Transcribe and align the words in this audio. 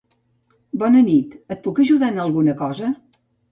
Bona 0.83 1.03
nit, 1.09 1.35
et 1.57 1.63
puc 1.67 1.83
ajudar 1.85 2.11
en 2.15 2.19
alguna 2.27 2.59
cosa? 2.65 2.93